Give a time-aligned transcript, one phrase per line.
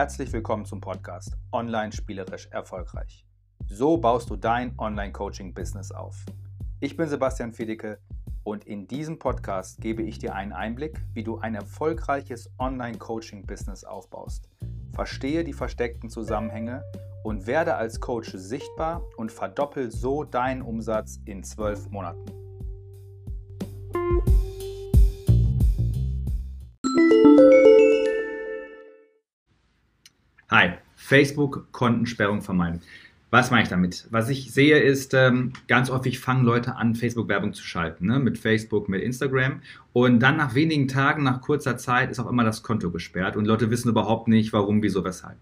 [0.00, 3.26] Herzlich willkommen zum Podcast Online spielerisch erfolgreich.
[3.66, 6.24] So baust du dein Online-Coaching-Business auf.
[6.80, 7.98] Ich bin Sebastian Fiedicke
[8.42, 14.48] und in diesem Podcast gebe ich dir einen Einblick, wie du ein erfolgreiches Online-Coaching-Business aufbaust.
[14.94, 16.82] Verstehe die versteckten Zusammenhänge
[17.22, 22.39] und werde als Coach sichtbar und verdoppel so deinen Umsatz in zwölf Monaten.
[31.10, 32.80] Facebook-Kontensperrung vermeiden.
[33.30, 34.06] Was meine ich damit?
[34.10, 38.20] Was ich sehe ist, ähm, ganz häufig fangen Leute an, Facebook-Werbung zu schalten, ne?
[38.20, 39.60] mit Facebook, mit Instagram.
[39.92, 43.44] Und dann nach wenigen Tagen, nach kurzer Zeit, ist auch immer das Konto gesperrt und
[43.44, 45.36] Leute wissen überhaupt nicht, warum, wieso, weshalb.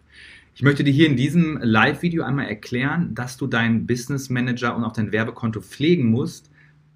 [0.55, 4.85] Ich möchte dir hier in diesem Live-Video einmal erklären, dass du deinen Business Manager und
[4.85, 6.51] auch dein Werbekonto pflegen musst,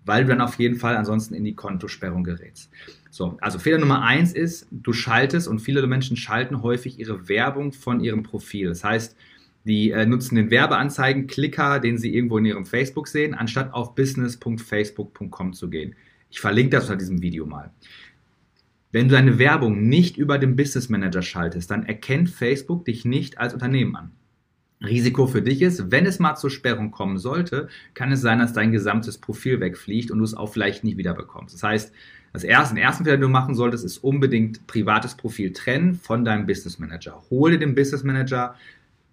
[0.04, 2.70] weil du dann auf jeden Fall ansonsten in die Kontosperrung gerätst.
[3.10, 7.72] So, also Fehler Nummer eins ist, du schaltest und viele Menschen schalten häufig ihre Werbung
[7.72, 8.68] von ihrem Profil.
[8.68, 9.16] Das heißt,
[9.64, 15.52] die äh, nutzen den Werbeanzeigen-Klicker, den sie irgendwo in ihrem Facebook sehen, anstatt auf business.facebook.com
[15.52, 15.94] zu gehen.
[16.30, 17.70] Ich verlinke das unter diesem Video mal.
[18.90, 23.38] Wenn du deine Werbung nicht über den Business Manager schaltest, dann erkennt Facebook dich nicht
[23.38, 24.10] als Unternehmen an.
[24.84, 28.52] Risiko für dich ist, wenn es mal zur Sperrung kommen sollte, kann es sein, dass
[28.52, 31.54] dein gesamtes Profil wegfliegt und du es auch vielleicht nicht wiederbekommst.
[31.54, 31.92] Das heißt,
[32.32, 36.24] das erste, den ersten Fehler, den du machen solltest, ist unbedingt privates Profil trennen von
[36.24, 37.22] deinem Business Manager.
[37.30, 38.54] Hole den Business Manager,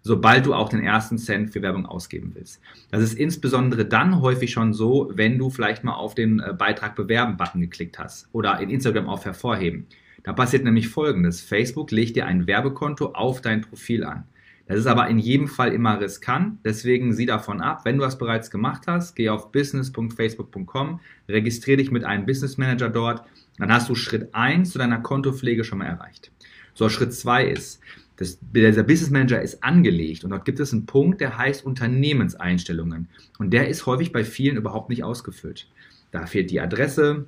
[0.02, 2.62] sobald du auch den ersten Cent für Werbung ausgeben willst.
[2.92, 6.96] Das ist insbesondere dann häufig schon so, wenn du vielleicht mal auf den äh, Beitrag
[6.96, 9.88] bewerben Button geklickt hast oder in Instagram auf hervorheben.
[10.24, 11.42] Da passiert nämlich Folgendes.
[11.42, 14.24] Facebook legt dir ein Werbekonto auf dein Profil an.
[14.70, 17.86] Das ist aber in jedem Fall immer riskant, deswegen sieh davon ab.
[17.86, 22.88] Wenn du das bereits gemacht hast, geh auf business.facebook.com, registriere dich mit einem Business Manager
[22.88, 23.24] dort,
[23.58, 26.32] dann hast du Schritt 1 zu deiner Kontopflege schon mal erreicht.
[26.76, 27.82] So, Schritt 2 ist,
[28.18, 33.10] das, dieser Business Manager ist angelegt und dort gibt es einen Punkt, der heißt Unternehmenseinstellungen
[33.40, 35.68] und der ist häufig bei vielen überhaupt nicht ausgefüllt.
[36.12, 37.26] Da fehlt die Adresse,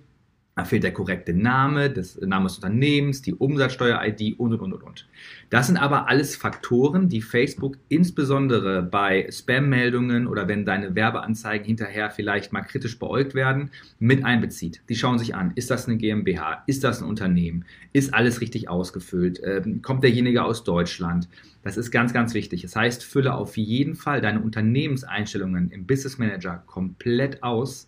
[0.56, 5.08] da fehlt der korrekte Name, das Name des Unternehmens, die Umsatzsteuer-ID und, und, und, und.
[5.50, 12.12] Das sind aber alles Faktoren, die Facebook insbesondere bei Spam-Meldungen oder wenn deine Werbeanzeigen hinterher
[12.12, 14.82] vielleicht mal kritisch beäugt werden, mit einbezieht.
[14.90, 17.64] Die schauen sich an, ist das eine GmbH, ist das ein Unternehmen,
[17.94, 21.30] ist alles richtig ausgefüllt, ähm, kommt derjenige aus Deutschland.
[21.64, 22.64] Das ist ganz, ganz wichtig.
[22.64, 27.88] Das heißt, fülle auf jeden Fall deine Unternehmenseinstellungen im Business Manager komplett aus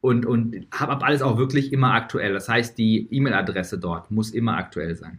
[0.00, 2.32] und, und habe ab alles auch wirklich immer aktuell.
[2.32, 5.18] Das heißt, die E-Mail-Adresse dort muss immer aktuell sein.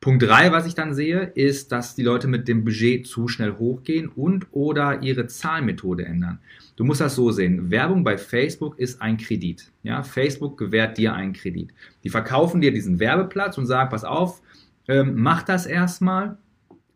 [0.00, 3.58] Punkt 3, was ich dann sehe, ist, dass die Leute mit dem Budget zu schnell
[3.58, 6.38] hochgehen und oder ihre Zahlmethode ändern.
[6.76, 7.70] Du musst das so sehen.
[7.70, 9.70] Werbung bei Facebook ist ein Kredit.
[9.82, 11.74] Ja, Facebook gewährt dir einen Kredit.
[12.02, 14.40] Die verkaufen dir diesen Werbeplatz und sagen, pass auf,
[14.88, 16.38] ähm, mach das erstmal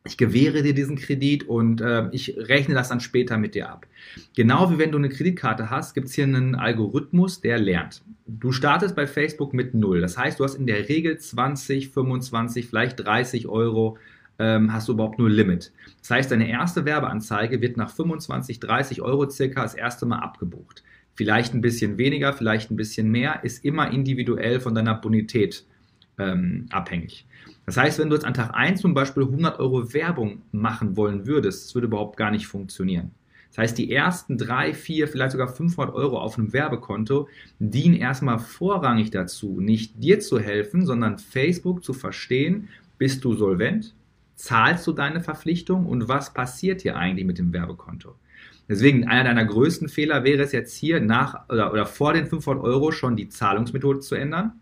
[0.06, 3.86] ich gewähre dir diesen Kredit und äh, ich rechne das dann später mit dir ab.
[4.36, 8.02] Genau wie wenn du eine Kreditkarte hast, gibt es hier einen Algorithmus, der lernt.
[8.26, 10.02] Du startest bei Facebook mit null.
[10.02, 13.96] Das heißt, du hast in der Regel 20, 25, vielleicht 30 Euro
[14.38, 15.72] ähm, hast du überhaupt nur Limit.
[16.00, 20.82] Das heißt, deine erste Werbeanzeige wird nach 25, 30 Euro circa das erste Mal abgebucht.
[21.14, 25.64] Vielleicht ein bisschen weniger, vielleicht ein bisschen mehr, ist immer individuell von deiner Bonität
[26.18, 27.26] ähm, abhängig.
[27.66, 31.26] Das heißt, wenn du jetzt an Tag 1 zum Beispiel 100 Euro Werbung machen wollen
[31.26, 33.10] würdest, das würde überhaupt gar nicht funktionieren.
[33.50, 37.28] Das heißt, die ersten drei, vier, vielleicht sogar 500 Euro auf einem Werbekonto
[37.60, 43.94] dienen erstmal vorrangig dazu, nicht dir zu helfen, sondern Facebook zu verstehen, bist du solvent,
[44.34, 48.16] zahlst du deine Verpflichtung und was passiert hier eigentlich mit dem Werbekonto?
[48.68, 52.64] Deswegen, einer deiner größten Fehler wäre es jetzt hier nach oder, oder vor den 500
[52.64, 54.52] Euro schon die Zahlungsmethode zu ändern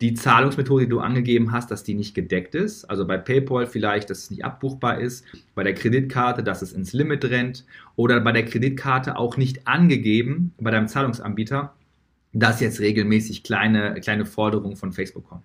[0.00, 2.84] die Zahlungsmethode, die du angegeben hast, dass die nicht gedeckt ist.
[2.86, 5.24] Also bei PayPal vielleicht, dass es nicht abbuchbar ist.
[5.54, 7.66] Bei der Kreditkarte, dass es ins Limit rennt.
[7.96, 11.74] Oder bei der Kreditkarte auch nicht angegeben, bei deinem Zahlungsanbieter,
[12.32, 15.42] dass jetzt regelmäßig kleine, kleine Forderungen von Facebook kommen.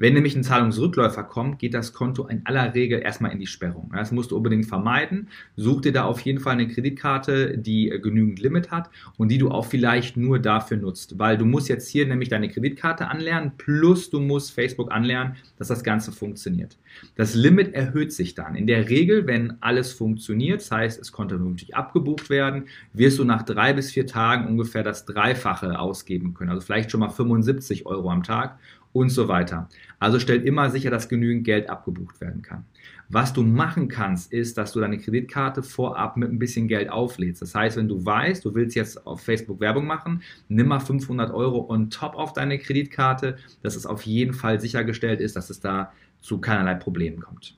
[0.00, 3.92] Wenn nämlich ein Zahlungsrückläufer kommt, geht das Konto in aller Regel erstmal in die Sperrung.
[3.94, 5.28] Das musst du unbedingt vermeiden.
[5.56, 8.88] Such dir da auf jeden Fall eine Kreditkarte, die äh, genügend Limit hat
[9.18, 12.48] und die du auch vielleicht nur dafür nutzt, weil du musst jetzt hier nämlich deine
[12.48, 16.78] Kreditkarte anlernen, plus du musst Facebook anlernen, dass das Ganze funktioniert.
[17.16, 18.54] Das Limit erhöht sich dann.
[18.54, 22.64] In der Regel, wenn alles funktioniert, das heißt, es konnte vernünftig abgebucht werden,
[22.94, 26.48] wirst du nach drei bis vier Tagen ungefähr das Dreifache ausgeben können.
[26.48, 28.58] Also vielleicht schon mal 75 Euro am Tag
[28.92, 29.68] und so weiter.
[29.98, 32.64] Also stell immer sicher, dass genügend Geld abgebucht werden kann.
[33.08, 37.42] Was du machen kannst, ist, dass du deine Kreditkarte vorab mit ein bisschen Geld auflädst.
[37.42, 41.32] Das heißt, wenn du weißt, du willst jetzt auf Facebook Werbung machen, nimm mal 500
[41.32, 45.60] Euro on top auf deine Kreditkarte, dass es auf jeden Fall sichergestellt ist, dass es
[45.60, 47.56] da zu keinerlei Problemen kommt.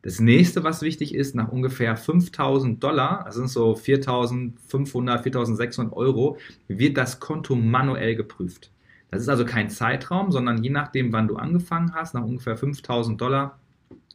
[0.00, 6.38] Das nächste, was wichtig ist, nach ungefähr 5000 Dollar, das sind so 4500, 4600 Euro,
[6.68, 8.70] wird das Konto manuell geprüft.
[9.10, 13.20] Das ist also kein Zeitraum, sondern je nachdem, wann du angefangen hast, nach ungefähr 5000
[13.20, 13.58] Dollar,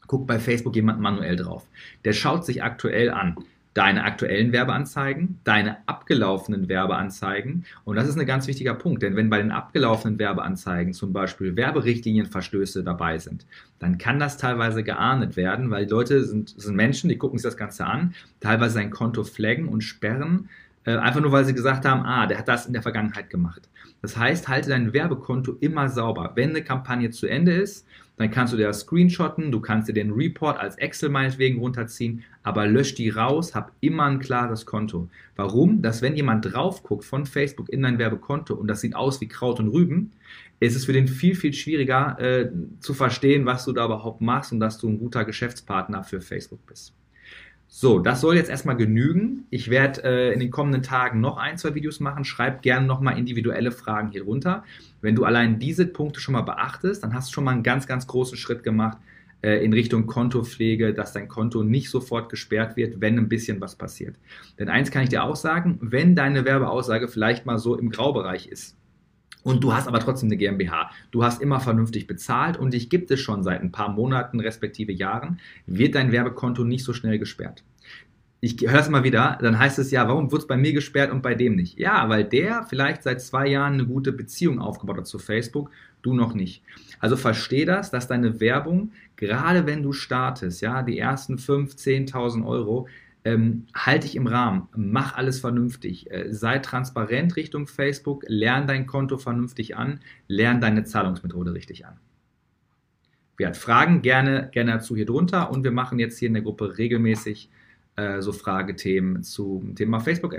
[0.08, 1.66] guckt bei Facebook jemand manuell drauf.
[2.04, 3.38] Der schaut sich aktuell an
[3.74, 7.66] deine aktuellen Werbeanzeigen, deine abgelaufenen Werbeanzeigen.
[7.86, 11.56] Und das ist ein ganz wichtiger Punkt, denn wenn bei den abgelaufenen Werbeanzeigen zum Beispiel
[11.56, 13.46] Werberichtlinienverstöße dabei sind,
[13.80, 17.58] dann kann das teilweise geahndet werden, weil Leute sind, sind Menschen, die gucken sich das
[17.58, 20.50] Ganze an, teilweise sein Konto flaggen und sperren,
[20.86, 23.70] einfach nur weil sie gesagt haben, ah, der hat das in der Vergangenheit gemacht.
[24.02, 26.32] Das heißt, halte dein Werbekonto immer sauber.
[26.36, 27.86] Wenn eine Kampagne zu Ende ist,
[28.18, 32.24] dann kannst du dir das screenshotten, du kannst dir den Report als Excel meinetwegen runterziehen,
[32.44, 35.10] aber lösch die raus, hab immer ein klares Konto.
[35.36, 35.82] Warum?
[35.82, 39.28] Dass wenn jemand drauf guckt von Facebook in dein Werbekonto und das sieht aus wie
[39.28, 40.12] Kraut und Rüben,
[40.60, 44.52] ist es für den viel, viel schwieriger äh, zu verstehen, was du da überhaupt machst
[44.52, 46.94] und dass du ein guter Geschäftspartner für Facebook bist.
[47.74, 49.46] So, das soll jetzt erstmal genügen.
[49.50, 52.26] Ich werde äh, in den kommenden Tagen noch ein, zwei Videos machen.
[52.26, 54.66] Schreib gerne nochmal individuelle Fragen hier drunter.
[55.00, 57.88] Wenn du allein diese Punkte schon mal beachtest, dann hast du schon mal einen ganz,
[57.88, 58.98] ganz großen Schritt gemacht
[59.42, 63.78] äh, in Richtung Kontopflege, dass dein Konto nicht sofort gesperrt wird, wenn ein bisschen was
[63.78, 64.18] passiert.
[64.60, 68.48] Denn eins kann ich dir auch sagen, wenn deine Werbeaussage vielleicht mal so im Graubereich
[68.48, 68.76] ist,
[69.44, 70.92] und du hast aber trotzdem eine GmbH.
[71.12, 74.92] Du hast immer vernünftig bezahlt und dich gibt es schon seit ein paar Monaten respektive
[74.92, 77.64] Jahren, wird dein Werbekonto nicht so schnell gesperrt.
[78.44, 81.12] Ich höre es mal wieder, dann heißt es ja, warum wird es bei mir gesperrt
[81.12, 81.78] und bei dem nicht?
[81.78, 85.70] Ja, weil der vielleicht seit zwei Jahren eine gute Beziehung aufgebaut hat zu Facebook,
[86.02, 86.64] du noch nicht.
[87.00, 92.44] Also versteh das, dass deine Werbung, gerade wenn du startest, ja, die ersten 5, 10.000
[92.46, 92.88] Euro,
[93.24, 98.88] ähm, halte dich im Rahmen, mach alles vernünftig, äh, sei transparent Richtung Facebook, lern dein
[98.88, 102.00] Konto vernünftig an, lern deine Zahlungsmethode richtig an.
[103.38, 105.52] Wer hat Fragen, gerne, gerne dazu hier drunter.
[105.52, 107.50] Und wir machen jetzt hier in der Gruppe regelmäßig
[107.96, 110.34] äh, so Fragethemen zum Thema Facebook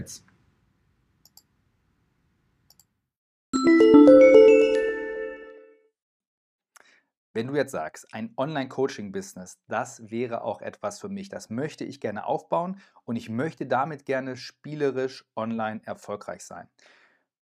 [7.34, 11.98] Wenn du jetzt sagst, ein Online-Coaching-Business, das wäre auch etwas für mich, das möchte ich
[11.98, 16.68] gerne aufbauen und ich möchte damit gerne spielerisch online erfolgreich sein.